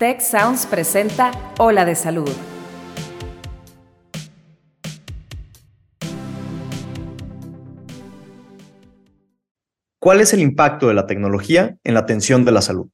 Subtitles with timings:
[0.00, 2.30] Tech Sounds presenta Ola de Salud.
[10.00, 12.88] ¿Cuál es el impacto de la tecnología en la atención de la salud?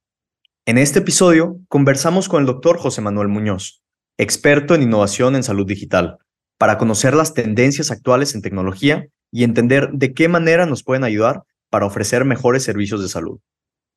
[0.67, 3.85] En este episodio conversamos con el doctor José Manuel Muñoz,
[4.19, 6.19] experto en innovación en salud digital,
[6.59, 11.45] para conocer las tendencias actuales en tecnología y entender de qué manera nos pueden ayudar
[11.71, 13.39] para ofrecer mejores servicios de salud.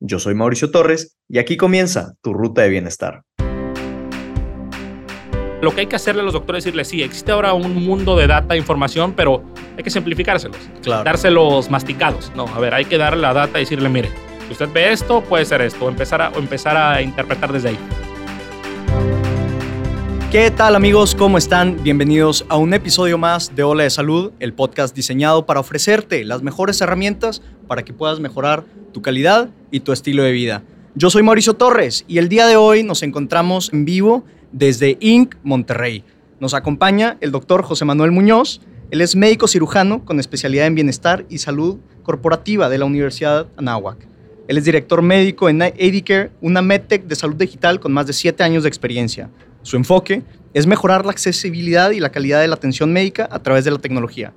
[0.02, 3.22] Yo soy Mauricio Torres y aquí comienza tu ruta de bienestar.
[5.60, 8.16] Lo que hay que hacerle a los doctores es decirles, sí, existe ahora un mundo
[8.16, 9.44] de data, información, pero
[9.76, 12.32] hay que simplificárselos, dárselos masticados.
[12.34, 14.08] No, a ver, hay que darle la data y decirle, mire,
[14.46, 17.78] si usted ve esto, puede ser esto, o empezar a, empezar a interpretar desde ahí.
[20.32, 21.14] ¿Qué tal amigos?
[21.14, 21.82] ¿Cómo están?
[21.82, 26.42] Bienvenidos a un episodio más de Ola de Salud, el podcast diseñado para ofrecerte las
[26.42, 30.62] mejores herramientas para que puedas mejorar tu calidad y tu estilo de vida.
[30.94, 35.36] Yo soy Mauricio Torres y el día de hoy nos encontramos en vivo desde Inc.
[35.42, 36.04] Monterrey.
[36.40, 38.60] Nos acompaña el doctor José Manuel Muñoz.
[38.90, 44.08] Él es médico cirujano con especialidad en bienestar y salud corporativa de la Universidad Anáhuac.
[44.48, 48.42] Él es director médico en Edicare, una medtech de salud digital con más de siete
[48.42, 49.30] años de experiencia.
[49.62, 53.64] Su enfoque es mejorar la accesibilidad y la calidad de la atención médica a través
[53.64, 54.32] de la tecnología.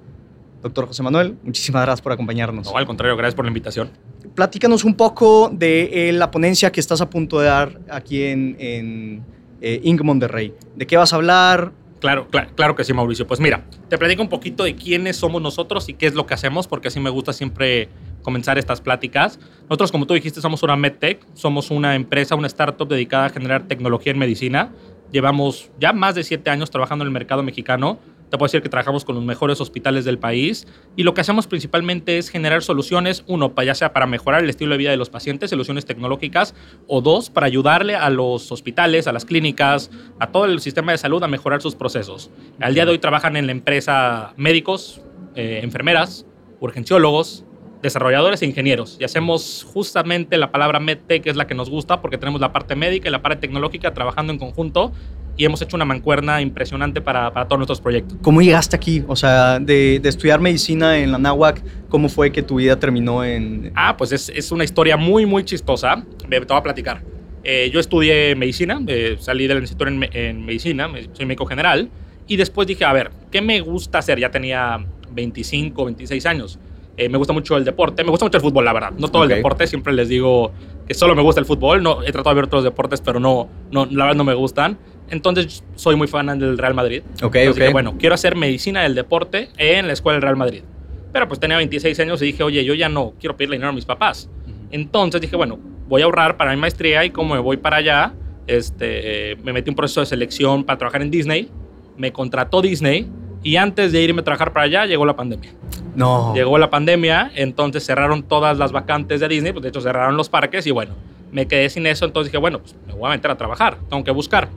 [0.61, 2.67] Doctor José Manuel, muchísimas gracias por acompañarnos.
[2.67, 3.89] No, al contrario, gracias por la invitación.
[4.35, 8.55] Platícanos un poco de eh, la ponencia que estás a punto de dar aquí en,
[8.59, 9.23] en
[9.61, 10.01] eh, Inc.
[10.01, 10.53] Monterrey.
[10.75, 11.71] ¿De qué vas a hablar?
[11.99, 13.27] Claro, claro, claro que sí, Mauricio.
[13.27, 16.33] Pues mira, te platico un poquito de quiénes somos nosotros y qué es lo que
[16.33, 17.89] hacemos, porque así me gusta siempre
[18.23, 19.39] comenzar estas pláticas.
[19.69, 23.67] Nosotros, como tú dijiste, somos una MedTech, somos una empresa, una startup dedicada a generar
[23.67, 24.73] tecnología en medicina.
[25.11, 27.99] Llevamos ya más de siete años trabajando en el mercado mexicano.
[28.33, 31.45] Te puedo decir que trabajamos con los mejores hospitales del país y lo que hacemos
[31.45, 35.11] principalmente es generar soluciones, uno, ya sea para mejorar el estilo de vida de los
[35.11, 36.55] pacientes, soluciones tecnológicas,
[36.87, 40.97] o dos, para ayudarle a los hospitales, a las clínicas, a todo el sistema de
[40.97, 42.31] salud a mejorar sus procesos.
[42.59, 45.01] Al día de hoy trabajan en la empresa médicos,
[45.35, 46.25] eh, enfermeras,
[46.59, 47.45] urgenciólogos,
[47.83, 48.97] desarrolladores e ingenieros.
[48.99, 52.51] Y hacemos justamente la palabra MedTech, que es la que nos gusta, porque tenemos la
[52.51, 54.91] parte médica y la parte tecnológica trabajando en conjunto
[55.35, 58.17] y hemos hecho una mancuerna impresionante para, para todos nuestros proyectos.
[58.21, 59.03] ¿Cómo llegaste aquí?
[59.07, 63.23] O sea, de, de, estudiar medicina en la NAWAC, ¿cómo fue que tu vida terminó
[63.23, 63.71] en...?
[63.75, 66.03] Ah, pues es, es una historia muy, muy chistosa.
[66.29, 67.01] Te voy a platicar.
[67.43, 71.89] Eh, yo estudié medicina, eh, salí del instituto en, en medicina, soy médico general,
[72.27, 74.19] y después dije, a ver, ¿qué me gusta hacer?
[74.19, 76.59] Ya tenía 25, 26 años
[76.95, 78.91] eh, me gusta mucho el deporte, me gusta mucho el fútbol, la verdad.
[78.97, 80.51] No todo el deporte, siempre les digo
[80.87, 81.81] que solo me gusta el fútbol.
[81.81, 84.77] No, he tratado de ver otros deportes, pero no, no, la verdad no me gustan.
[85.09, 87.03] Entonces soy muy fan del Real Madrid.
[87.21, 90.63] Ok, Dije, bueno, quiero hacer medicina del deporte en la escuela del Real Madrid.
[91.11, 93.73] Pero pues tenía 26 años y dije, oye, yo ya no quiero pedirle dinero a
[93.73, 94.29] mis papás.
[94.71, 98.13] Entonces dije, bueno, voy a ahorrar para mi maestría y como me voy para allá,
[98.47, 101.49] este, me metí un proceso de selección para trabajar en Disney.
[101.97, 103.07] Me contrató Disney
[103.43, 105.51] y antes de irme a trabajar para allá llegó la pandemia.
[105.95, 106.33] No.
[106.33, 110.29] Llegó la pandemia, entonces cerraron todas las vacantes de Disney, pues de hecho cerraron los
[110.29, 110.95] parques y bueno,
[111.31, 114.03] me quedé sin eso, entonces dije, bueno, pues me voy a meter a trabajar, tengo
[114.03, 114.49] que buscar.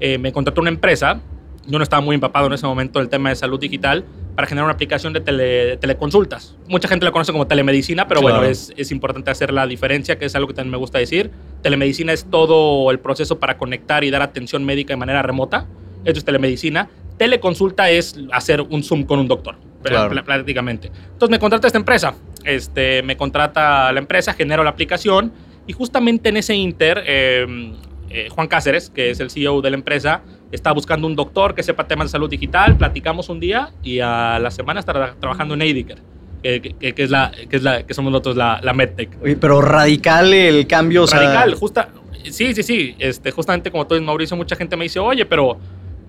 [0.00, 1.20] Eh, me contrató una empresa,
[1.66, 4.64] yo no estaba muy empapado en ese momento del tema de salud digital, para generar
[4.64, 6.56] una aplicación de, teleconsultas.
[6.66, 10.24] Mucha gente la conoce como telemedicina, pero bueno, es, es, importante hacer la diferencia, que
[10.24, 11.30] es algo que también me gusta decir.
[11.62, 15.66] Telemedicina es todo el proceso para conectar y dar atención médica de manera remota.
[16.04, 16.88] Esto es telemedicina.
[17.18, 20.24] Teleconsulta es hacer un Zoom con un doctor claro.
[20.24, 20.88] prácticamente.
[21.12, 25.32] Entonces me contrata esta empresa, este, me contrata la empresa, genero la aplicación
[25.66, 27.74] y justamente en ese inter, em,
[28.10, 30.22] eh, Juan Cáceres, que es el CEO de la empresa,
[30.52, 34.38] está buscando un doctor que sepa temas de salud digital, platicamos un día y a
[34.40, 35.98] la semana estará trabajando en Ediker.
[36.42, 39.38] Que, que, es la, que, es la, que somos nosotros la, la MedTech.
[39.38, 41.04] pero radical el cambio.
[41.06, 41.90] Radical, justa,
[42.24, 42.96] sí, sí, sí.
[42.98, 45.58] Este, justamente como tú dices, Mauricio, mucha gente me dice, oye, pero,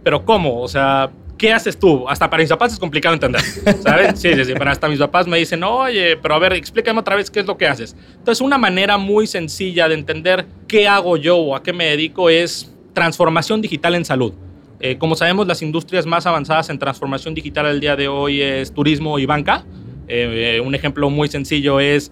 [0.04, 0.62] pero ¿cómo?
[0.62, 2.08] O sea, ¿qué haces tú?
[2.08, 3.42] Hasta para mis papás es complicado entender,
[3.84, 4.20] ¿sabes?
[4.20, 7.16] Sí, sí, sí, pero hasta mis papás me dicen, oye, pero a ver, explícame otra
[7.16, 7.96] vez qué es lo que haces.
[8.18, 12.30] Entonces, una manera muy sencilla de entender qué hago yo o a qué me dedico
[12.30, 14.34] es transformación digital en salud.
[14.80, 18.74] Eh, como sabemos, las industrias más avanzadas en transformación digital al día de hoy es
[18.74, 19.64] turismo y banca.
[20.08, 22.12] Eh, eh, un ejemplo muy sencillo es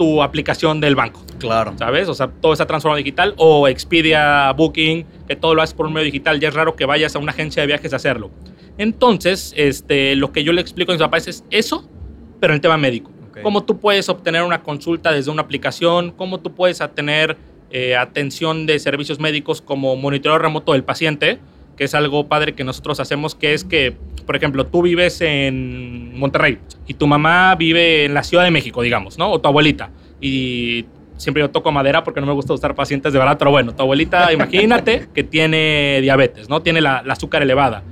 [0.00, 1.20] tu aplicación del banco.
[1.38, 1.74] Claro.
[1.76, 2.08] ¿Sabes?
[2.08, 3.34] O sea, todo está transformado digital.
[3.36, 6.40] O Expedia, Booking, que todo lo haces por un medio digital.
[6.40, 8.30] Ya es raro que vayas a una agencia de viajes a hacerlo.
[8.78, 11.86] Entonces, este, lo que yo le explico a mis papás es eso,
[12.40, 13.10] pero en el tema médico.
[13.42, 17.36] Cómo tú puedes obtener una consulta desde una aplicación, cómo tú puedes tener
[17.70, 21.40] eh, atención de servicios médicos como monitoreo remoto del paciente,
[21.80, 23.96] que es algo padre que nosotros hacemos, que es que,
[24.26, 28.82] por ejemplo, tú vives en Monterrey y tu mamá vive en la Ciudad de México,
[28.82, 29.30] digamos, ¿no?
[29.30, 29.88] O tu abuelita.
[30.20, 30.84] Y
[31.16, 33.80] siempre yo toco madera porque no me gusta usar pacientes de verdad, pero bueno, tu
[33.80, 36.60] abuelita, imagínate que tiene diabetes, ¿no?
[36.60, 37.82] Tiene la, azúcar elevada.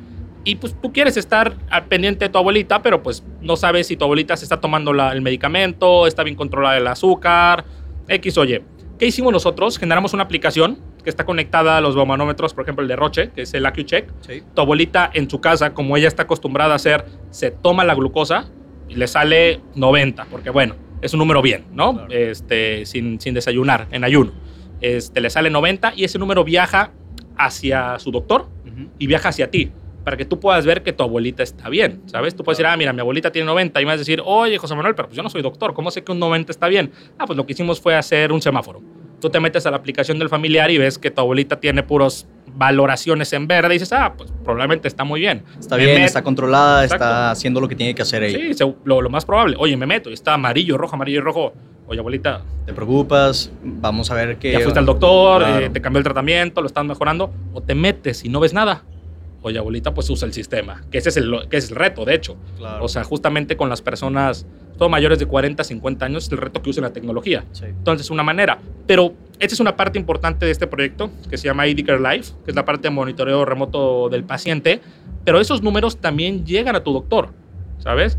[0.45, 3.97] Y pues tú quieres estar al pendiente de tu abuelita, pero pues no sabes si
[3.97, 7.65] tu abuelita se está tomando el medicamento, está bien controlada el azúcar,
[8.07, 8.61] X o Y.
[8.99, 9.79] ¿Qué hicimos nosotros?
[9.79, 13.43] Generamos una aplicación que está conectada a los baumanómetros, por ejemplo el de Roche, que
[13.43, 14.11] es el AcuCheck.
[14.21, 14.43] Sí.
[14.55, 18.49] Tu abuelita en su casa, como ella está acostumbrada a hacer, se toma la glucosa
[18.89, 22.07] y le sale 90, porque bueno, es un número bien, ¿no?
[22.11, 24.33] Este, sin, sin, desayunar, en ayuno.
[24.81, 26.93] Este, le sale 90 y ese número viaja
[27.37, 28.49] hacia su doctor
[28.99, 29.73] y viaja hacia ti
[30.09, 32.35] para que tú puedas ver que tu abuelita está bien, ¿sabes?
[32.35, 34.57] Tú puedes decir, ah, mira, mi abuelita tiene 90 y me vas a decir, oye,
[34.57, 36.91] José Manuel, pero pues yo no soy doctor, ¿cómo sé que un 90 está bien?
[37.19, 38.81] Ah, pues lo que hicimos fue hacer un semáforo.
[39.21, 42.27] Tú te metes a la aplicación del familiar y ves que tu abuelita tiene puros
[42.55, 45.45] valoraciones en verde y dices, ah, pues probablemente está muy bien.
[45.59, 48.55] Está bien, está controlada, está haciendo lo que tiene que hacer ella.
[48.55, 49.57] Sí, lo, lo, más probable.
[49.59, 51.53] Oye, me meto y está amarillo, rojo, amarillo y rojo.
[51.87, 52.43] Oye, abuelita.
[52.67, 53.51] ¿Te preocupas?
[53.63, 54.53] Vamos a ver qué.
[54.53, 57.33] Ya fuiste al doctor, eh, te cambió el tratamiento, lo están mejorando.
[57.53, 58.85] O te metes y no ves nada
[59.43, 62.15] oye, abuelita, pues usa el sistema, que ese es el, que es el reto, de
[62.15, 62.37] hecho.
[62.81, 64.47] O sea, justamente con las personas,
[64.77, 67.45] todo mayores de 40, 50 años, es el reto que usen la tecnología.
[67.63, 68.59] Entonces, una manera.
[68.87, 72.35] Pero esta es una parte importante de este proyecto, que se llama ID Care Life,
[72.45, 74.81] que es la parte de monitoreo remoto del paciente,
[75.25, 77.31] pero esos números también llegan a tu doctor,
[77.79, 78.19] ¿sabes?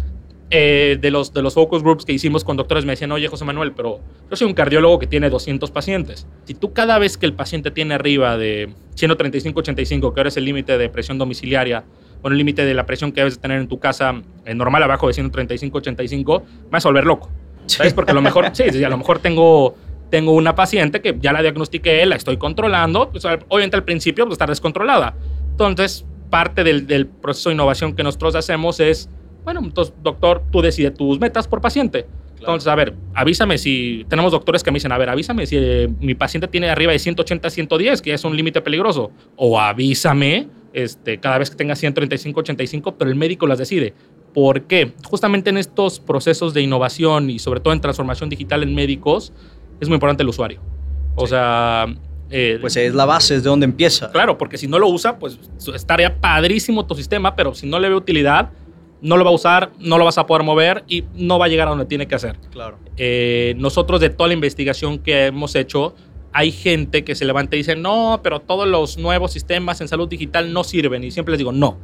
[0.51, 3.45] Eh, de, los, de los focus groups que hicimos con doctores me decían, oye José
[3.45, 3.99] Manuel, pero
[4.31, 6.25] yo soy un cardiólogo que tiene 200 pacientes.
[6.45, 10.45] Si tú cada vez que el paciente tiene arriba de 135-85, que ahora es el
[10.45, 11.83] límite de presión domiciliaria,
[12.23, 15.07] o el límite de la presión que debes tener en tu casa en normal abajo
[15.07, 17.29] de 135-85, me vas a volver loco.
[17.67, 17.93] ¿Sabes?
[17.93, 19.75] Porque a lo mejor, sí, sí, a lo mejor tengo,
[20.09, 24.33] tengo una paciente que ya la diagnostiqué, la estoy controlando, pues, obviamente al principio pues,
[24.33, 25.13] estar descontrolada.
[25.51, 29.09] Entonces, parte del, del proceso de innovación que nosotros hacemos es
[29.53, 32.05] bueno, entonces, doctor, tú decides tus metas por paciente.
[32.37, 35.89] Entonces, a ver, avísame si tenemos doctores que me dicen, a ver, avísame si eh,
[35.99, 39.11] mi paciente tiene arriba de 180, 110, que es un límite peligroso.
[39.35, 43.95] O avísame este, cada vez que tenga 135, 85, pero el médico las decide.
[44.35, 44.93] ¿Por qué?
[45.03, 49.33] Justamente en estos procesos de innovación y sobre todo en transformación digital en médicos,
[49.81, 50.61] es muy importante el usuario.
[51.15, 51.87] O sea...
[52.31, 54.11] Eh, pues es la base, es de donde empieza.
[54.11, 55.39] Claro, porque si no lo usa, pues
[55.73, 58.51] estaría padrísimo tu sistema, pero si no le ve utilidad,
[59.01, 61.47] no lo va a usar, no lo vas a poder mover y no va a
[61.47, 62.37] llegar a donde tiene que hacer.
[62.51, 62.77] Claro.
[62.97, 65.95] Eh, nosotros de toda la investigación que hemos hecho,
[66.33, 70.07] hay gente que se levanta y dice, no, pero todos los nuevos sistemas en salud
[70.07, 71.03] digital no sirven.
[71.03, 71.77] Y siempre les digo, no,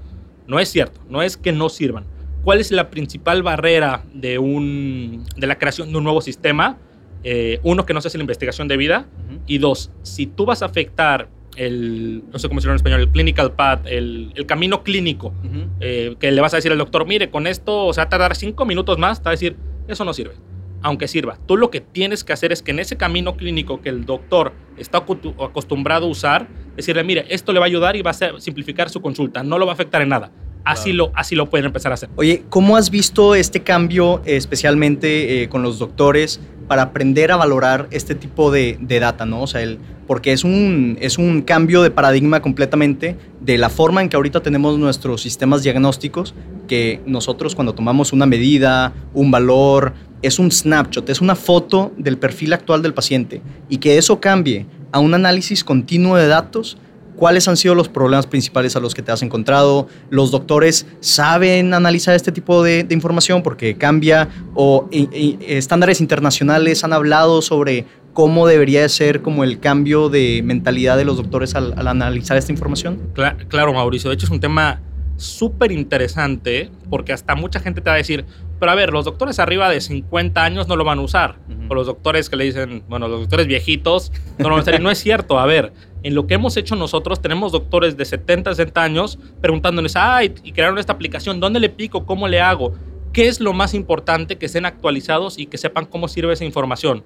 [0.47, 2.05] no es cierto, no es que no sirvan.
[2.43, 6.77] ¿Cuál es la principal barrera de, un, de la creación de un nuevo sistema?
[7.23, 9.07] Eh, uno, que no se hace la investigación de vida.
[9.47, 13.09] Y dos, si tú vas a afectar el, no sé cómo decirlo en español, el
[13.09, 15.33] clinical path, el, el camino clínico,
[15.79, 18.65] eh, que le vas a decir al doctor, mire, con esto, o sea, tardar cinco
[18.65, 19.55] minutos más, te va a decir,
[19.87, 20.35] eso no sirve,
[20.81, 21.37] aunque sirva.
[21.45, 24.53] Tú lo que tienes que hacer es que en ese camino clínico que el doctor
[24.77, 28.89] está acostumbrado a usar, decirle, mire, esto le va a ayudar y va a simplificar
[28.89, 30.31] su consulta, no lo va a afectar en nada.
[30.65, 32.09] Así, lo, así lo pueden empezar a hacer.
[32.15, 37.87] Oye, ¿cómo has visto este cambio, especialmente eh, con los doctores, para aprender a valorar
[37.91, 39.43] este tipo de, de, data, ¿no?
[39.43, 44.01] O sea, el, porque es un, es un cambio de paradigma completamente de la forma
[44.01, 46.33] en que ahorita tenemos nuestros sistemas diagnósticos,
[46.67, 52.17] que nosotros cuando tomamos una medida, un valor, es un snapshot, es una foto del
[52.17, 56.77] perfil actual del paciente, y que eso cambie a un análisis continuo de datos,
[57.15, 59.87] ¿Cuáles han sido los problemas principales a los que te has encontrado?
[60.09, 64.29] ¿Los doctores saben analizar este tipo de, información porque cambia?
[64.53, 71.05] ¿O estándares internacionales han hablado sobre cómo debería ser como el cambio de mentalidad de
[71.05, 72.99] los doctores al, analizar esta información?
[73.47, 74.09] Claro, Mauricio.
[74.09, 74.81] De hecho, es un tema
[75.17, 78.25] súper interesante porque hasta mucha gente te va a decir,
[78.59, 81.37] pero a ver, los doctores arriba de 50 años no lo van a usar.
[81.69, 84.75] O los doctores que le dicen, bueno, los doctores viejitos no lo van a usar.
[84.75, 85.39] Y no es cierto.
[85.39, 85.73] A ver,
[86.05, 90.51] en lo que hemos hecho nosotros, tenemos doctores de 70, 60 años preguntándoles, ay, y
[90.51, 92.05] crearon esta aplicación, ¿dónde le pico?
[92.05, 92.73] ¿Cómo le hago?
[93.11, 94.37] ¿Qué es lo más importante?
[94.37, 97.03] Que estén actualizados y que sepan cómo sirve esa información.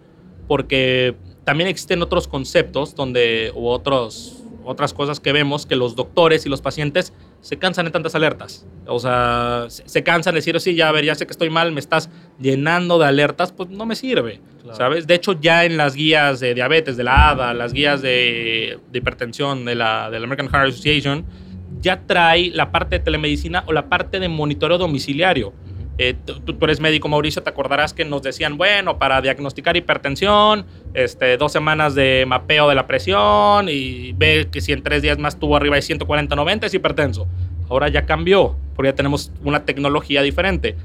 [0.49, 1.15] Porque
[1.45, 6.49] también existen otros conceptos donde, u otros, otras cosas que vemos que los doctores y
[6.49, 7.11] los pacientes
[7.41, 8.67] se cansan de tantas alertas.
[8.85, 11.71] O sea, se, cansan de decir, sí, ya a ver, ya sé que estoy mal,
[11.71, 14.41] me estás llenando de alertas, pues no me sirve,
[14.73, 15.07] ¿sabes?
[15.07, 19.65] De hecho, ya en las guías de diabetes de la ADA, las guías de, hipertensión
[19.65, 21.25] de la, de la American Heart Association,
[21.81, 25.51] ya trae la parte de telemedicina o la parte de monitoreo domiciliario.
[26.01, 31.35] Eh, tú, eres médico, Mauricio, te acordarás que nos decían, bueno, para diagnosticar hipertensión, este,
[31.35, 35.37] dos semanas de mapeo de la presión y ve que si en tres días más
[35.37, 37.27] tuvo arriba de 140-90 es hipertenso.
[37.67, 40.77] Ahora ya cambió, porque ya tenemos una tecnología diferente.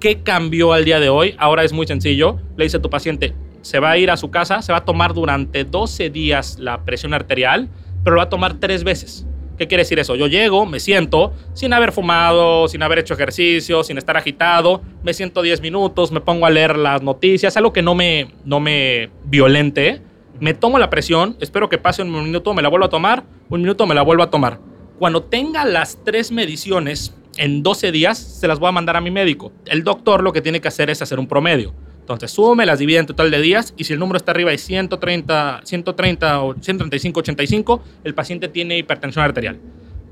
[0.00, 1.34] ¿Qué cambió al día de hoy?
[1.38, 2.38] Ahora es muy sencillo.
[2.58, 3.32] Le dice a tu paciente,
[3.62, 6.84] se va a ir a su casa, se va a tomar durante 12 días la
[6.84, 7.70] presión arterial,
[8.04, 9.26] pero lo va a tomar tres veces.
[9.58, 10.14] ¿Qué quiere decir eso?
[10.14, 15.12] Yo llego, me siento, sin haber fumado, sin haber hecho ejercicio, sin estar agitado, me
[15.12, 19.10] siento 10 minutos, me pongo a leer las noticias, algo que no me, no me
[19.24, 20.00] violente,
[20.38, 23.62] me tomo la presión, espero que pase un minuto, me la vuelvo a tomar, un
[23.62, 24.60] minuto me la vuelvo a tomar.
[25.00, 29.10] Cuando tenga las tres mediciones en 12 días, se las voy a mandar a mi
[29.10, 29.52] médico.
[29.66, 31.74] El doctor lo que tiene que hacer es hacer un promedio.
[32.08, 34.56] Entonces sume, las divide en total de días y si el número está arriba de
[34.56, 39.58] 130, 130 o 135, 85, el paciente tiene hipertensión arterial.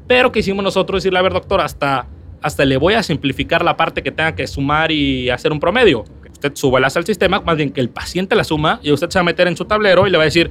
[0.06, 2.06] Pero que hicimos nosotros decirle, a ver doctor, hasta,
[2.42, 6.04] hasta le voy a simplificar la parte que tenga que sumar y hacer un promedio.
[6.30, 9.22] Usted súbelas al sistema, más bien que el paciente la suma y usted se va
[9.22, 10.50] a meter en su tablero y le va a decir,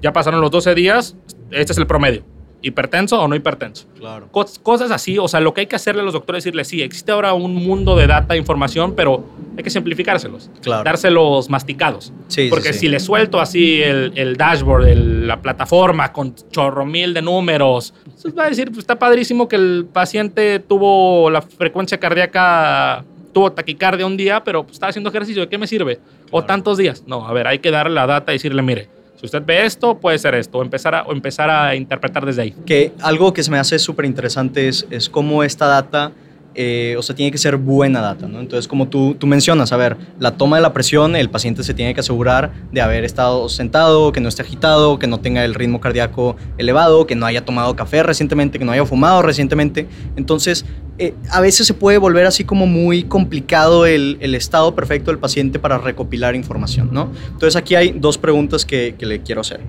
[0.00, 1.16] ya pasaron los 12 días,
[1.50, 2.22] este es el promedio
[2.66, 3.86] hipertenso o no hipertenso.
[3.98, 4.28] Claro.
[4.62, 6.82] cosas así, o sea, lo que hay que hacerle a los doctores es decirles, sí,
[6.82, 9.24] existe ahora un mundo de data, información, pero
[9.56, 10.84] hay que simplificárselos, Claro.
[10.84, 12.12] dárselos masticados.
[12.28, 12.80] Sí, sí, Porque sí.
[12.80, 17.94] si le suelto así el, el dashboard, el- la plataforma con chorro mil de números,
[18.20, 23.52] pues va a decir, pues está padrísimo que el paciente tuvo la frecuencia cardíaca, tuvo
[23.52, 25.98] taquicardia un día, pero pues, estaba haciendo ejercicio, ¿de qué me sirve?
[26.26, 26.46] O Claro.
[26.46, 27.04] tantos días.
[27.06, 29.98] No, a ver, hay que darle la data y decirle, mire, si usted ve esto,
[29.98, 32.54] puede ser esto, o empezar a, o empezar a interpretar desde ahí.
[32.66, 36.12] Que algo que se me hace súper interesante es, es cómo esta data,
[36.54, 38.40] eh, o sea, tiene que ser buena data, ¿no?
[38.40, 41.74] Entonces, como tú, tú mencionas, a ver, la toma de la presión, el paciente se
[41.74, 45.54] tiene que asegurar de haber estado sentado, que no esté agitado, que no tenga el
[45.54, 49.86] ritmo cardíaco elevado, que no haya tomado café recientemente, que no haya fumado recientemente.
[50.16, 50.64] Entonces,
[50.98, 55.18] eh, a veces se puede volver así como muy complicado el, el estado perfecto del
[55.18, 57.10] paciente para recopilar información, ¿no?
[57.32, 59.60] Entonces, aquí hay dos preguntas que, que le quiero hacer.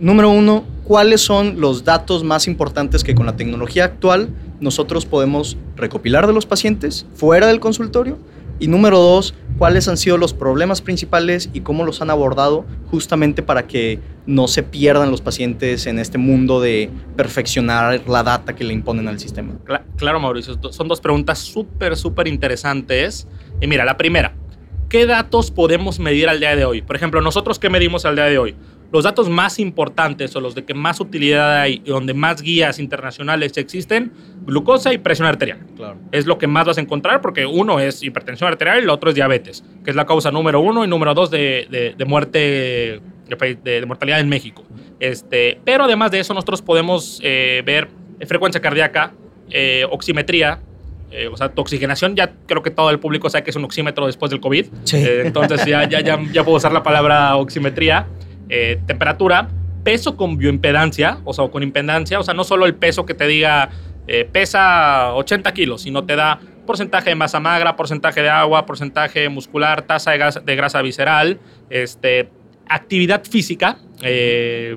[0.00, 4.28] Número uno, ¿cuáles son los datos más importantes que con la tecnología actual
[4.60, 8.16] nosotros podemos recopilar de los pacientes fuera del consultorio?
[8.60, 13.42] Y número dos, ¿cuáles han sido los problemas principales y cómo los han abordado justamente
[13.42, 18.64] para que no se pierdan los pacientes en este mundo de perfeccionar la data que
[18.64, 19.54] le imponen al sistema?
[19.64, 23.28] Cla- Claro, Mauricio, son dos preguntas súper, súper interesantes.
[23.60, 24.34] Y mira, la primera,
[24.88, 26.82] ¿qué datos podemos medir al día de hoy?
[26.82, 28.56] Por ejemplo, nosotros, ¿qué medimos al día de hoy?
[28.90, 32.78] Los datos más importantes o los de que más utilidad hay y donde más guías
[32.78, 34.12] internacionales existen,
[34.46, 35.58] glucosa y presión arterial.
[35.76, 35.96] Claro.
[36.10, 39.10] Es lo que más vas a encontrar porque uno es hipertensión arterial y el otro
[39.10, 43.00] es diabetes, que es la causa número uno y número dos de, de- de muerte,
[43.28, 44.64] de, de mortalidad en México.
[45.00, 47.88] Este, pero además de eso, nosotros podemos eh, ver
[48.26, 49.12] frecuencia cardíaca,
[49.50, 50.60] eh, oximetría,
[51.10, 52.16] eh, o sea, tu oxigenación.
[52.16, 54.66] Ya creo que todo el público sabe que es un oxímetro después del COVID.
[54.84, 54.96] Sí.
[54.96, 58.06] Eh, entonces ya, ya, ya, ya puedo usar la palabra oximetría.
[58.48, 59.48] Eh, temperatura,
[59.84, 63.26] peso con bioimpedancia, o sea, con impedancia, o sea, no solo el peso que te
[63.26, 63.70] diga
[64.06, 69.28] eh, pesa 80 kilos, sino te da porcentaje de masa magra, porcentaje de agua, porcentaje
[69.28, 71.40] muscular, tasa de grasa, visceral,
[71.70, 72.30] este,
[72.68, 74.76] actividad física, eh,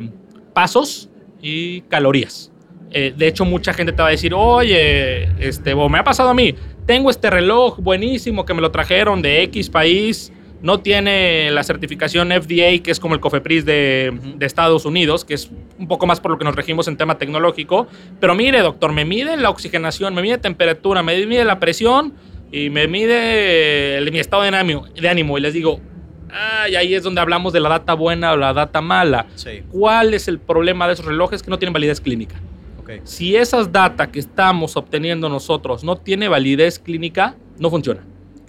[0.54, 1.10] pasos
[1.42, 2.50] y calorías.
[2.90, 6.54] De hecho, mucha gente te va a decir, oye, este, me ha pasado a mí,
[6.86, 12.30] tengo este reloj buenísimo que me lo trajeron de X país, no tiene la certificación
[12.32, 15.50] FDA, que es como el COFEPRIS de, de Estados Unidos, que es
[15.80, 17.88] un poco más por lo que nos regimos en tema tecnológico.
[18.20, 22.14] Pero mire, doctor, me mide la oxigenación, me mide temperatura, me mide la presión
[22.52, 25.38] y me mide el- mi estado de ánimo, de ánimo.
[25.38, 25.80] Y les digo,
[26.32, 29.26] ay, ahí es donde hablamos de la data buena o la data mala.
[29.36, 32.36] Sí, ¿Cuál es el problema de esos relojes que no tienen validez clínica?
[33.06, 38.02] Si esas data que estamos obteniendo nosotros no tiene validez clínica, no funciona.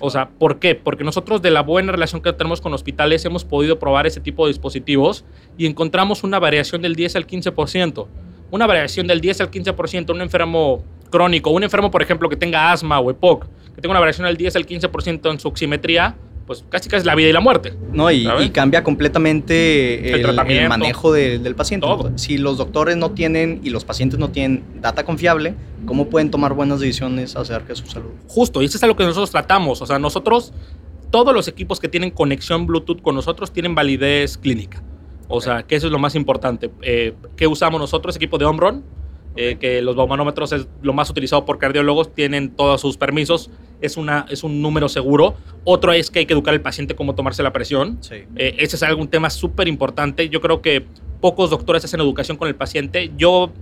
[0.05, 0.75] O sea, ¿por qué?
[0.75, 4.45] Porque nosotros de la buena relación que tenemos con hospitales hemos podido probar ese tipo
[4.45, 5.25] de dispositivos
[5.57, 8.09] y encontramos una variación del 10 al 15%.
[8.51, 12.73] Una variación del 10 al 15%, un enfermo crónico, un enfermo, por ejemplo, que tenga
[12.73, 16.65] asma o EPOC, que tenga una variación del 10 al 15% en su oximetría, pues
[16.69, 17.75] casi casi la vida y la muerte.
[17.93, 20.69] No, y, cambia completamente el, el tratamiento.
[20.69, 21.87] manejo de- del paciente.
[21.87, 22.11] Todo.
[22.17, 25.55] Si los doctores no tienen y los pacientes no tienen data confiable,
[25.87, 28.11] ¿cómo pueden tomar buenas decisiones acerca de su salud?
[28.29, 29.81] Justo, y eso es algo que nosotros tratamos.
[29.83, 30.53] O sea, nosotros,
[31.11, 34.83] todos los equipos que tienen conexión Bluetooth con nosotros tienen validez clínica.
[35.29, 36.71] O sea, que eso es lo más importante.
[36.83, 38.17] Eh, ¿Qué usamos nosotros?
[38.17, 38.83] Equipo de Omron,
[39.37, 43.97] eh, que los baumanómetros es lo más utilizado por cardiólogos, tienen todos sus permisos, es,
[43.97, 45.35] una, es un número seguro.
[45.65, 47.99] Otro es que hay que educar al paciente cómo tomarse la presión.
[48.01, 48.17] Sí.
[48.37, 50.29] Eh, ese es algún tema súper importante.
[50.29, 50.85] Yo creo que
[51.21, 53.11] pocos doctores hacen educación con el paciente.
[53.17, 53.53] Yo,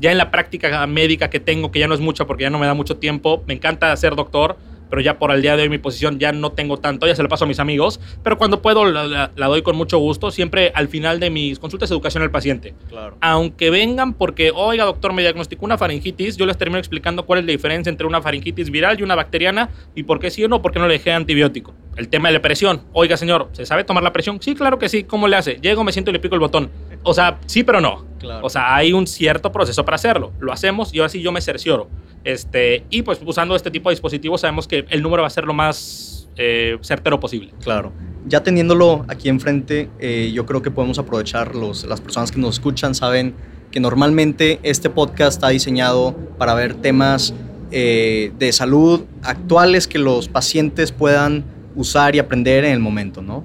[0.00, 2.58] ya en la práctica médica que tengo, que ya no es mucha porque ya no
[2.58, 4.56] me da mucho tiempo, me encanta ser doctor,
[4.90, 7.22] pero ya por el día de hoy mi posición ya no tengo tanto, ya se
[7.22, 10.72] lo paso a mis amigos, pero cuando puedo la, la doy con mucho gusto, siempre
[10.74, 12.74] al final de mis consultas educación al paciente.
[12.88, 13.16] Claro.
[13.20, 17.44] Aunque vengan porque, oiga doctor, me diagnosticó una faringitis, yo les termino explicando cuál es
[17.46, 20.60] la diferencia entre una faringitis viral y una bacteriana y por qué sí o no,
[20.60, 21.74] por qué no le dejé antibiótico.
[21.96, 24.40] El tema de la presión, oiga señor, ¿se sabe tomar la presión?
[24.40, 25.58] Sí, claro que sí, ¿cómo le hace?
[25.60, 26.70] Llego, me siento y le pico el botón.
[27.02, 28.04] O sea, sí, pero no.
[28.18, 28.44] Claro.
[28.44, 30.32] O sea, hay un cierto proceso para hacerlo.
[30.40, 31.88] Lo hacemos y ahora sí yo me cercioro.
[32.24, 35.44] Este, y pues usando este tipo de dispositivos sabemos que el número va a ser
[35.44, 37.52] lo más eh, certero posible.
[37.62, 37.92] Claro.
[38.26, 42.56] Ya teniéndolo aquí enfrente, eh, yo creo que podemos aprovechar, los, las personas que nos
[42.56, 43.34] escuchan saben
[43.70, 47.32] que normalmente este podcast está diseñado para ver temas
[47.70, 51.44] eh, de salud actuales que los pacientes puedan
[51.76, 53.44] usar y aprender en el momento, ¿no?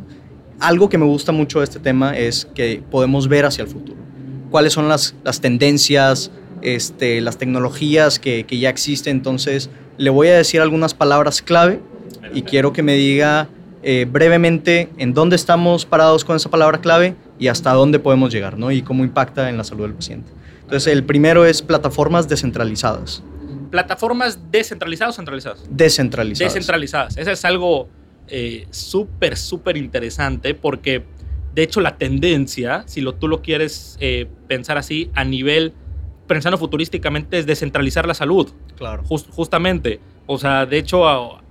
[0.59, 3.97] Algo que me gusta mucho de este tema es que podemos ver hacia el futuro.
[4.51, 6.31] ¿Cuáles son las, las tendencias,
[6.61, 9.17] este, las tecnologías que, que ya existen?
[9.17, 11.81] Entonces, le voy a decir algunas palabras clave
[12.33, 13.49] y quiero que me diga
[13.83, 18.57] eh, brevemente en dónde estamos parados con esa palabra clave y hasta dónde podemos llegar,
[18.57, 18.71] ¿no?
[18.71, 20.31] Y cómo impacta en la salud del paciente.
[20.63, 23.21] Entonces, el primero es plataformas descentralizadas.
[23.69, 25.63] ¿Plataformas descentralizadas o centralizadas?
[25.69, 26.53] Descentralizadas.
[26.53, 27.17] Descentralizadas.
[27.17, 27.87] Eso es algo
[28.27, 31.03] eh, súper, súper interesante porque,
[31.53, 35.73] de hecho, la tendencia, si lo, tú lo quieres eh, pensar así, a nivel,
[36.27, 38.51] pensando futurísticamente, es descentralizar la salud.
[38.77, 39.03] Claro.
[39.03, 39.99] Just- justamente.
[40.25, 41.03] O sea, de hecho,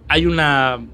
[0.09, 0.85] hay una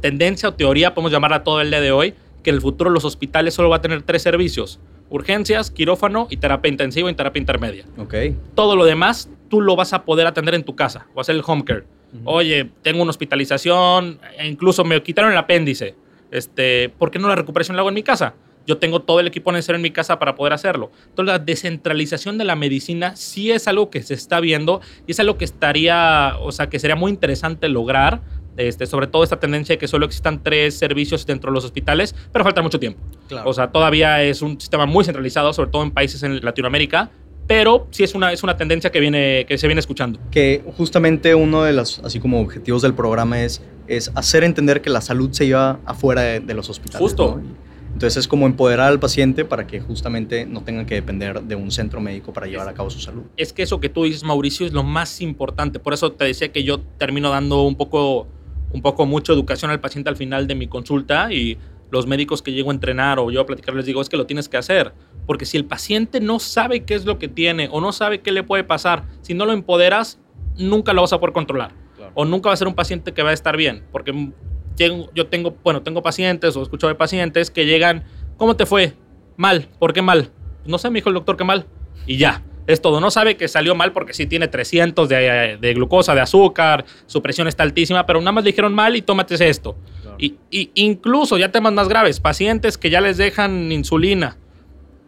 [0.00, 3.04] tendencia o teoría, podemos llamarla todo el día de hoy, que en el futuro los
[3.04, 4.78] hospitales solo va a tener tres servicios.
[5.10, 7.84] Urgencias, quirófano y terapia intensiva y terapia intermedia.
[7.98, 8.14] Ok.
[8.54, 11.42] Todo lo demás tú lo vas a poder atender en tu casa o hacer el
[11.46, 11.84] home care.
[12.24, 15.94] Oye, tengo una hospitalización, e incluso me quitaron el apéndice.
[16.30, 18.34] Este, ¿Por qué no la recuperación la hago en mi casa?
[18.66, 20.90] Yo tengo todo el equipo necesario en mi casa para poder hacerlo.
[21.08, 25.20] Entonces, la descentralización de la medicina sí es algo que se está viendo y es
[25.20, 28.22] algo que estaría, o sea, que sería muy interesante lograr,
[28.56, 32.14] este, sobre todo esta tendencia de que solo existan tres servicios dentro de los hospitales,
[32.32, 33.00] pero falta mucho tiempo.
[33.28, 33.50] Claro.
[33.50, 37.10] O sea, todavía es un sistema muy centralizado, sobre todo en países en Latinoamérica,
[37.46, 40.18] pero sí es una, es una tendencia que, viene, que se viene escuchando.
[40.30, 44.90] que justamente uno de los, así como objetivos del programa es, es hacer entender que
[44.90, 47.00] la salud se lleva afuera de, de los hospitales.
[47.00, 47.40] Justo.
[47.42, 47.64] ¿no?
[47.94, 51.70] Entonces es como empoderar al paciente para que justamente no tengan que depender de un
[51.70, 53.22] centro médico para llevar a cabo su salud.
[53.36, 55.78] Es que eso que tú dices, Mauricio, es lo más importante.
[55.78, 58.26] Por eso te decía que yo termino dando un poco,
[58.72, 61.56] un poco mucho educación al paciente al final de mi consulta y
[61.92, 64.26] los médicos que llego a entrenar o yo a platicar les digo, es que lo
[64.26, 64.92] tienes que hacer.
[65.26, 68.32] Porque si el paciente no sabe qué es lo que tiene o no sabe qué
[68.32, 70.18] le puede pasar, si no lo empoderas,
[70.56, 71.72] nunca lo vas a poder controlar.
[72.14, 73.84] O nunca va a ser un paciente que va a estar bien.
[73.90, 74.30] Porque
[74.76, 78.04] yo tengo, bueno, tengo pacientes o escucho de pacientes que llegan,
[78.36, 78.94] ¿cómo te fue?
[79.36, 79.68] Mal.
[79.78, 80.30] ¿Por qué mal?
[80.66, 81.66] No sé, me dijo el doctor que mal.
[82.06, 82.42] Y ya.
[82.66, 82.98] Es todo.
[83.00, 87.20] No sabe que salió mal porque sí tiene 300 de, de glucosa, de azúcar, su
[87.20, 89.76] presión está altísima, pero nada más le dijeron mal y tómate esto.
[90.16, 94.38] Y, y incluso ya temas más graves, pacientes que ya les dejan insulina.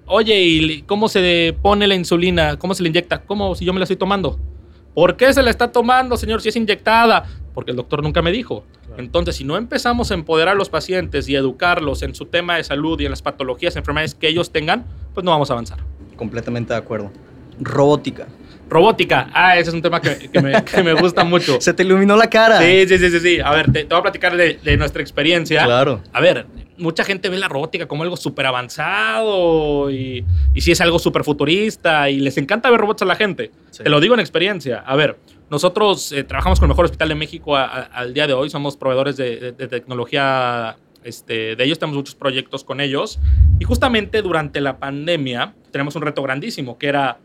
[0.07, 2.57] Oye, ¿y cómo se pone la insulina?
[2.59, 3.23] ¿Cómo se le inyecta?
[3.23, 4.38] ¿Cómo si yo me la estoy tomando?
[4.95, 7.25] ¿Por qué se la está tomando, señor, si es inyectada?
[7.53, 8.64] Porque el doctor nunca me dijo.
[8.97, 12.64] Entonces, si no empezamos a empoderar a los pacientes y educarlos en su tema de
[12.64, 15.81] salud y en las patologías, enfermedades que ellos tengan, pues no vamos a avanzar.
[16.16, 17.11] Completamente de acuerdo.
[17.59, 18.29] Robótica.
[18.71, 19.29] Robótica.
[19.35, 21.57] Ah, ese es un tema que, que me, que me gusta mucho.
[21.61, 22.59] Se te iluminó la cara.
[22.61, 23.40] Sí, sí, sí, sí, sí.
[23.40, 25.64] A ver, te, te voy a platicar de, de nuestra experiencia.
[25.64, 26.01] Claro.
[26.12, 26.47] A ver,
[26.79, 31.25] mucha gente ve la robótica como algo súper avanzado y, y sí es algo súper
[31.25, 33.51] futurista y les encanta ver robots a la gente.
[33.71, 33.83] Sí.
[33.83, 34.81] Te lo digo en experiencia.
[34.87, 35.19] A ver,
[35.51, 38.51] nosotros eh, trabajamos con el mejor hospital de México a- a- al día de hoy.
[38.51, 41.79] Somos proveedores de, de- de tecnología este, de ellos.
[41.79, 43.19] Tenemos muchos proyectos con ellos.
[43.59, 47.19] Y justamente durante la pandemia tenemos un reto grandísimo que era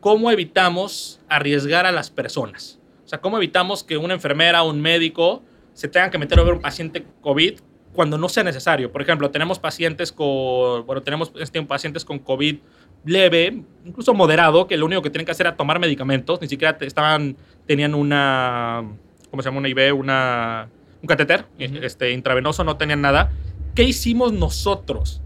[0.00, 2.78] cómo evitamos arriesgar a las personas.
[3.04, 5.42] O sea, cómo evitamos que una enfermera o un médico
[5.72, 7.60] se tengan que meter a ver un paciente COVID
[7.98, 8.92] cuando no sea necesario.
[8.92, 12.58] Por ejemplo, tenemos pacientes con, bueno, tenemos este, pacientes con COVID
[13.04, 16.78] leve, incluso moderado, que lo único que tienen que hacer era tomar medicamentos, ni siquiera
[16.80, 18.84] estaban, tenían una,
[19.32, 19.58] ¿cómo se llama?
[19.58, 20.68] Una IV, una,
[21.02, 21.78] un catéter Ujú.
[21.82, 23.32] este, intravenoso, no tenían nada.
[23.74, 25.20] ¿Qué hicimos nosotros?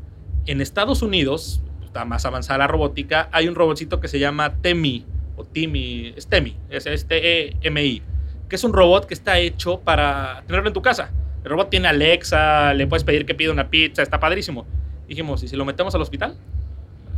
[0.46, 5.04] En Estados Unidos, está más avanzada la robótica, hay un robotcito que se llama TEMI,
[5.36, 8.02] o TIMI, es TEMI, es T-E-M-I,
[8.48, 11.10] que es un robot que está hecho para tenerlo en tu casa.
[11.44, 14.64] El robot tiene Alexa, le puedes pedir que pida una pizza, está padrísimo.
[15.08, 16.36] Dijimos, ¿y si lo metemos al hospital?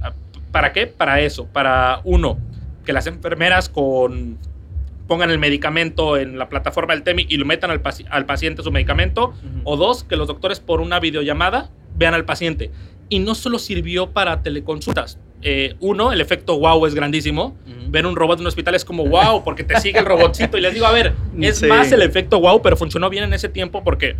[0.02, 0.12] Ah,
[0.52, 0.86] ¿Para qué?
[0.86, 2.38] Para eso, para uno,
[2.84, 4.38] que las enfermeras con
[5.06, 8.62] pongan el medicamento en la plataforma del TEMI y lo metan al, paci- al paciente
[8.62, 9.34] su medicamento,
[9.64, 12.70] o dos, que los doctores por una videollamada vean al paciente.
[13.08, 15.18] Y no solo sirvió para teleconsultas.
[15.42, 17.56] Eh, uno, el efecto wow es grandísimo.
[17.88, 20.56] Ver un robot en un hospital es como wow, porque te sigue el robotcito.
[20.56, 21.66] Y les digo, a ver, es Sí.
[21.66, 24.16] más el efecto wow, pero funcionó bien en ese tiempo porque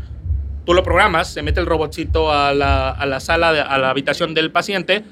[0.67, 3.91] tú lo programas, se mete el robotcito a la, a la sala, de- a la
[3.91, 5.03] habitación del paciente,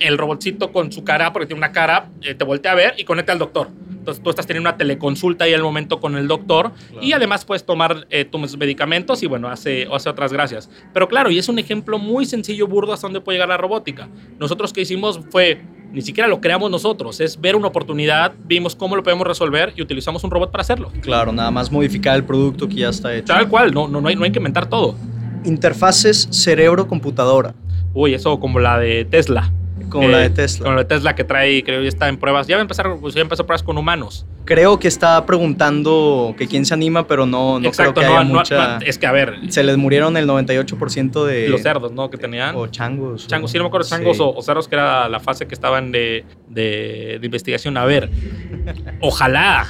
[0.00, 3.04] el robotcito con su cara, porque tiene una cara, eh, te voltea a ver y
[3.04, 3.68] conecta al doctor.
[3.90, 7.64] Entonces tú estás teniendo una teleconsulta ahí al momento con el doctor y además puedes
[7.66, 10.70] tomar eh, tus medicamentos y bueno, hace, hace otras gracias.
[10.94, 14.08] Pero claro, y es un ejemplo muy sencillo, burdo, hasta dónde puede llegar la robótica.
[14.38, 15.60] Nosotros que hicimos fue,
[15.92, 19.82] ni siquiera lo creamos nosotros, es ver una oportunidad, vimos cómo lo podemos resolver y
[19.82, 20.90] utilizamos un robot para hacerlo.
[21.02, 23.26] Claro, nada más modificar el producto que ya está hecho.
[23.34, 24.96] Tal cual, no, no, no, hay, no hay que inventar todo.
[25.44, 27.54] Interfaces cerebro-computadora,
[27.92, 29.52] Uy, eso como la de Tesla.
[29.88, 30.64] Como la Eh, de Tesla.
[30.64, 32.46] Como la de Tesla que trae, creo que ya está en pruebas.
[32.46, 34.26] Ya va a empezar, pues ya empezó pruebas con humanos.
[34.44, 38.18] Creo que está preguntando que quién se anima, pero no, no Exacto, creo que no,
[38.20, 38.78] haya no- mucha...
[38.78, 41.48] es que a ver, Se les murieron el 98% de...
[41.48, 42.10] los cerdos, ¿no?
[42.10, 42.54] Que tenían.
[42.56, 43.24] O changos.
[43.24, 44.22] o- Changos, sí, no me acuerdo, changos Sí.
[44.22, 47.76] o, o cerdos, que era la fase que estaban de, de- de investigación.
[47.76, 48.10] A ver,
[49.00, 49.66] ojalá.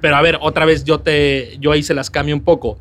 [0.00, 2.78] Pero a ver, otra vez yo, te, yo ahí se las cambio un poco.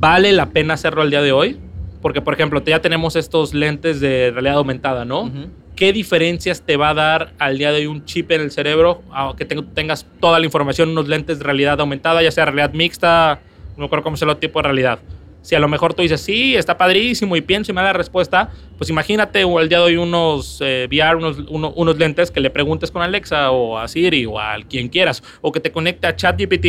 [0.00, 1.58] ¿Vale la pena hacerlo al día de hoy?
[2.00, 5.22] Porque, por ejemplo, ya tenemos estos lentes de realidad aumentada, ¿no?
[5.22, 5.48] Ujú.
[5.78, 9.00] ¿Qué diferencias te va a dar al día de hoy un chip en el cerebro?
[9.36, 13.38] que te- tengas toda la información unos lentes de realidad aumentada, ya sea realidad mixta,
[13.76, 14.98] no me acuerdo cómo se el tipo de realidad.
[15.40, 17.92] Si a lo mejor tú dices, sí, está padrísimo y pienso y me da la
[17.92, 22.40] respuesta, pues imagínate el día de hoy unos eh, VR, unos, uno- unos lentes que
[22.40, 26.08] le preguntes con Alexa o a Siri o a quien quieras, o que te conecte
[26.08, 26.66] a ChatGPT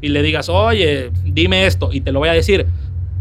[0.00, 2.64] y le digas, oye, dime esto y te lo voy a decir.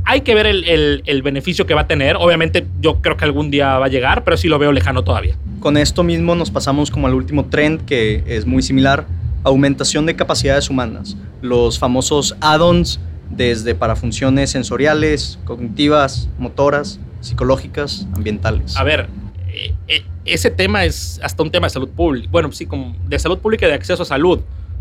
[0.06, 2.16] Hay que ver el, el- el beneficio que va a tener.
[2.18, 5.36] Obviamente yo creo que algún día va a llegar, pero sí lo veo lejano todavía.
[5.60, 9.06] Con esto mismo nos pasamos como al último trend que es muy similar,
[9.44, 11.18] aumentación de capacidades humanas.
[11.42, 13.00] Los famosos add-ons
[13.32, 18.78] desde para funciones sensoriales, cognitivas, motoras, psicológicas, ambientales.
[18.78, 19.08] A ver,
[19.52, 22.28] eh, eh, ese tema es hasta un tema de salud pública.
[22.32, 24.40] Bueno, sí, como de salud pública y de acceso a salud,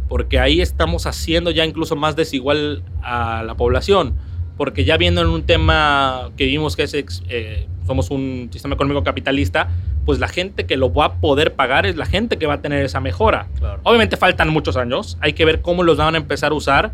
[0.09, 4.15] porque ahí estamos haciendo ya incluso más desigual a la población,
[4.57, 6.95] porque ya viendo en un tema que vimos que es,
[7.29, 9.69] eh, somos un sistema económico capitalista,
[10.05, 12.63] pues la gente que lo va a poder pagar es la gente que va a
[12.63, 13.49] tener esa mejora.
[13.59, 13.81] Claro.
[13.83, 16.93] Obviamente faltan muchos años, hay que ver cómo los van a empezar a usar.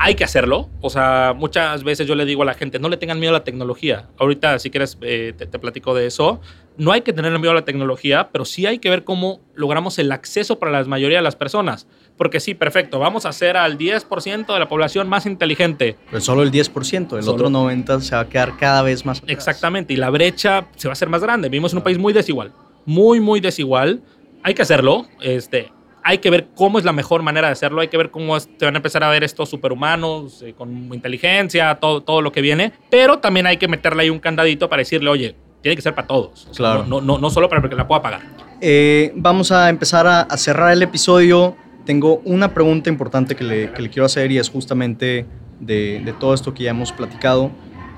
[0.00, 0.68] Hay que hacerlo.
[0.80, 3.38] O sea, muchas veces yo le digo a la gente, no le tengan miedo a
[3.38, 4.06] la tecnología.
[4.16, 6.40] Ahorita, si quieres, eh, te, te platico de eso.
[6.76, 9.98] No hay que tener miedo a la tecnología, pero sí hay que ver cómo logramos
[9.98, 11.88] el acceso para la mayoría de las personas.
[12.18, 15.96] Porque sí, perfecto, vamos a hacer al 10% de la población más inteligente.
[16.10, 17.32] Pero solo el 10%, el Solo.
[17.32, 19.18] otro 90% se va a quedar cada vez más.
[19.18, 19.30] atrás.
[19.30, 21.48] Exactamente, y la brecha se va a hacer más grande.
[21.48, 22.52] Vivimos en un país muy desigual,
[22.84, 24.02] muy, muy desigual.
[24.42, 25.72] Hay que hacerlo, este,
[26.04, 28.64] hay que ver cómo es la mejor manera de hacerlo, hay que ver cómo te
[28.64, 32.72] van a empezar a ver estos superhumanos eh, con inteligencia, todo, todo lo que viene,
[32.90, 36.06] pero también hay que meterle ahí un candadito para decirle, oye, tiene que ser para
[36.06, 36.84] todos, O sea, Claro.
[36.86, 38.22] no, no, no solo para que la pueda pagar.
[38.60, 41.56] Eh, vamos a empezar a, a cerrar el episodio.
[41.88, 45.24] Tengo una pregunta importante que le, quiero hacer y es justamente
[45.58, 47.50] de, todo esto que ya hemos platicado.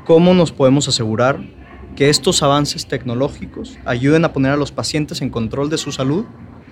[0.05, 1.40] ¿Cómo nos podemos asegurar
[1.96, 6.24] que estos avances tecnológicos ayuden a poner a los pacientes en control de su salud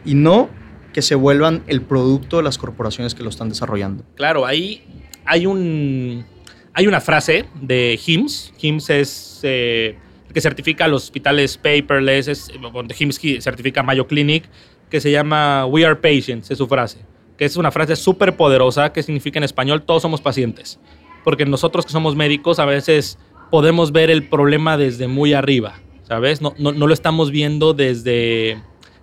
[0.04, 0.48] y no
[0.92, 4.04] que se vuelvan el producto de las corporaciones que lo están desarrollando?
[4.14, 4.84] Claro, ahí
[5.24, 6.24] hay un
[6.72, 8.54] hay una frase de HIMSS.
[8.58, 14.44] HIMSS es eh, el que certifica los hospitales paperless, es, donde HIMSS certifica Mayo Clinic,
[14.90, 16.98] que se llama We are patients, es su frase.
[17.36, 20.80] Que es una frase súper poderosa que significa en español todos somos pacientes.
[21.24, 23.18] Porque nosotros que somos médicos a veces
[23.50, 26.40] podemos ver el problema desde muy arriba, ¿sabes?
[26.40, 28.60] No, no, no lo estamos viendo desde,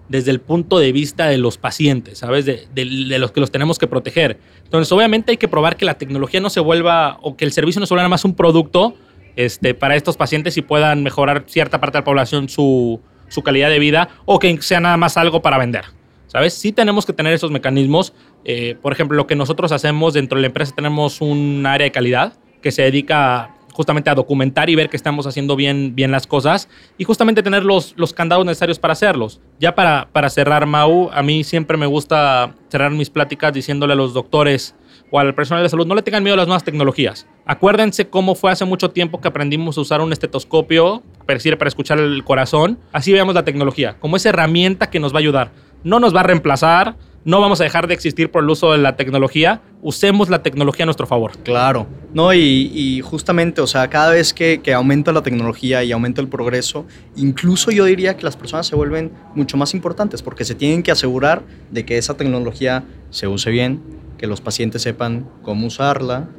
[0.10, 2.46] desde el punto de vista de los pacientes, ¿sabes?
[2.46, 4.40] De, de- de los que los tenemos que proteger.
[4.64, 7.80] Entonces, obviamente hay que probar que la tecnología no se vuelva, o que el servicio
[7.80, 8.96] no se vuelva nada más un producto
[9.36, 13.70] este, para estos pacientes y puedan mejorar cierta parte de la población su, su calidad
[13.70, 15.86] de vida, o que sea nada más algo para vender.
[16.28, 16.54] ¿Sabes?
[16.54, 18.14] Sí tenemos que tener esos mecanismos.
[18.44, 21.92] Eh, por ejemplo, lo que nosotros hacemos dentro de la empresa, tenemos un área de
[21.92, 26.28] calidad que se dedica justamente a documentar y ver que estamos haciendo bien, bien las
[26.28, 29.42] cosas y justamente tener los, los candados necesarios para hacerlos.
[29.60, 33.98] Ya para, para cerrar, Mau, a mí siempre me gusta cerrar mis pláticas diciéndole a
[33.98, 34.76] los doctores
[35.12, 37.28] o al personal de salud, no le tengan miedo a las nuevas tecnologías.
[37.46, 42.00] Acuérdense cómo fue hace mucho tiempo que aprendimos a usar un estetoscopio para, para escuchar
[42.00, 42.80] el corazón.
[42.92, 45.52] Así veamos la tecnología, como esa herramienta que nos va a ayudar.
[45.84, 48.80] No nos va a reemplazar, no vamos a dejar de existir por el uso de
[48.80, 49.62] la tecnología.
[49.82, 51.32] Usemos la tecnología a nuestro favor.
[51.44, 55.92] Claro, no, y, y justamente, o sea, cada vez que, que aumenta la tecnología y
[55.92, 60.44] aumenta el progreso, incluso yo diría que las personas se vuelven mucho más importantes porque
[60.46, 63.82] se tienen que asegurar de que esa tecnología se use bien,
[64.18, 66.30] que los pacientes sepan cómo usarla,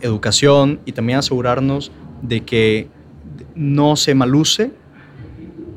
[0.00, 1.90] educación y también asegurarnos
[2.22, 2.88] de que
[3.54, 4.72] no se maluse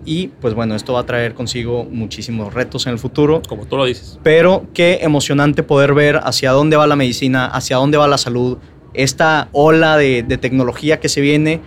[0.08, 3.42] y pues bueno, esto va a traer consigo muchísimos retos en el futuro.
[3.48, 4.18] Como tú lo dices.
[4.24, 8.58] Pero qué emocionante poder ver hacia dónde va la medicina, hacia dónde va la salud,
[8.94, 11.60] esta ola de, de tecnología que se viene,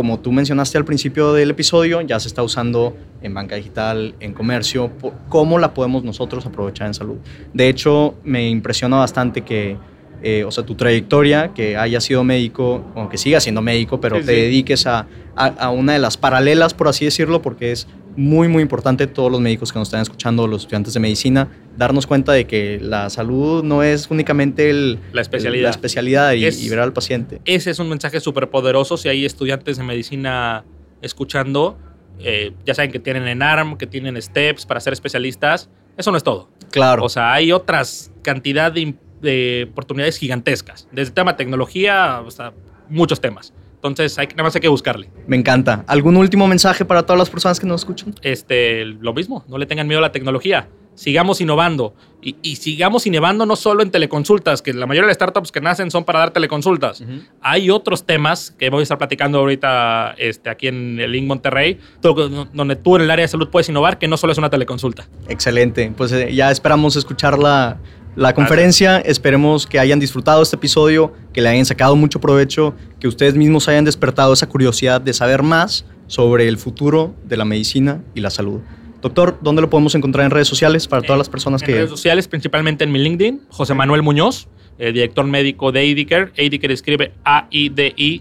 [0.00, 4.32] como tú mencionaste al principio del episodio, ya se está usando en banca digital, en
[4.32, 4.90] comercio,
[5.28, 7.16] cómo la podemos nosotros aprovechar en salud.
[7.52, 9.76] De hecho, me impresiona bastante que
[10.22, 14.32] eh, o sea, tu trayectoria, que hayas sido médico, aunque sigas siendo médico, pero te
[14.32, 19.06] dediques a, a, una de las paralelas, por así decirlo, porque es muy, muy importante
[19.06, 22.78] todos los médicos que nos están escuchando, los estudiantes de medicina, darnos cuenta de que
[22.82, 27.40] la salud no es únicamente el, la especialidad, la especialidad y, ver al paciente.
[27.44, 30.64] Ese es un mensaje súper poderoso si hay estudiantes de medicina
[31.02, 31.78] escuchando.
[32.18, 35.70] Eh, ya saben que tienen ENARM, que tienen STEPS para ser especialistas.
[35.96, 36.50] Eso no es todo.
[36.70, 37.04] Claro.
[37.04, 42.52] O sea, hay otras cantidad de de oportunidades gigantescas, desde el tema tecnología hasta
[42.88, 43.52] muchos temas.
[43.80, 45.08] Entonces, hay, nada más hay que buscarle.
[45.26, 45.84] Me encanta.
[45.86, 48.14] ¿Algún último mensaje para todas las personas que nos escuchan?
[48.20, 50.68] Este, lo mismo, no le tengan miedo a la tecnología.
[50.94, 55.50] Sigamos innovando y, sigamos innovando no solo en teleconsultas, que la mayoría de las startups
[55.50, 57.02] que nacen son para dar teleconsultas.
[57.40, 61.78] Hay otros temas que voy a estar platicando ahorita este, aquí en el Link Monterrey,
[62.02, 65.08] donde tú en el área de salud puedes innovar, que no solo es una teleconsulta.
[65.28, 65.90] Excelente.
[65.96, 67.78] Pues eh, ya esperamos escucharla
[68.16, 68.98] la conferencia.
[68.98, 73.68] Esperemos que hayan disfrutado este episodio, que le hayan sacado mucho provecho, que ustedes mismos
[73.68, 78.30] hayan despertado esa curiosidad de saber más sobre el futuro de la medicina y la
[78.30, 78.60] salud.
[79.00, 81.72] Doctor, ¿dónde lo podemos encontrar en redes sociales para todas las personas que...
[81.72, 84.46] En redes sociales, principalmente en mi LinkedIn, José Manuel Muñoz,
[84.78, 86.32] eh, director médico de Aidiker.
[86.38, 88.18] Aidiker escribe A-I-D-I-C-A-R-E.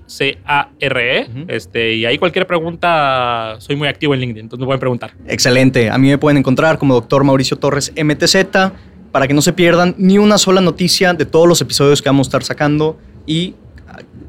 [1.48, 5.12] este, y ahí cualquier pregunta, soy muy activo en LinkedIn, entonces me pueden preguntar.
[5.28, 5.90] Excelente.
[5.90, 8.36] A mí me pueden encontrar como doctor Mauricio Torres MTZ
[9.12, 12.28] para que no se pierdan ni una sola noticia de todos los episodios que vamos
[12.28, 12.98] a estar sacando.
[13.26, 13.56] Y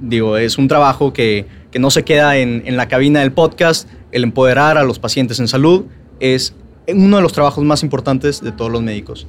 [0.00, 3.88] digo, es un trabajo que, que no se queda en, en, la cabina del podcast.
[4.12, 5.84] El empoderar a los pacientes en salud
[6.18, 6.54] es
[6.88, 9.26] uno de los trabajos más importantes de todos los médicos.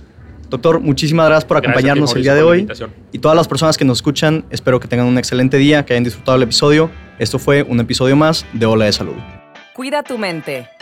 [0.49, 2.67] Doctor, muchísimas gracias por acompañarnos el día de hoy.
[3.13, 6.03] Y todas las personas que nos escuchan, espero que tengan un excelente día, que hayan
[6.03, 6.91] disfrutado el episodio.
[7.19, 9.15] Esto fue un episodio más de Ola de Salud.
[9.73, 10.67] Cuida tu mente.